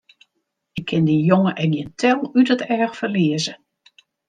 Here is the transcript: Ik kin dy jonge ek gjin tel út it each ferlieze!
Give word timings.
Ik 0.79 0.85
kin 0.89 1.07
dy 1.07 1.15
jonge 1.29 1.51
ek 1.63 1.69
gjin 1.73 1.91
tel 2.01 2.19
út 2.39 2.49
it 2.53 2.61
each 2.75 2.95
ferlieze! 2.99 3.53